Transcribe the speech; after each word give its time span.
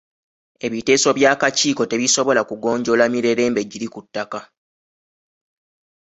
Ebiteeso 0.65 1.09
by'akakiiko 1.17 1.83
tebisobola 1.91 2.41
kugonjoola 2.49 3.05
mirerembe 3.13 3.61
giri 3.71 3.87
ku 3.93 3.99
ttaka. 4.05 4.39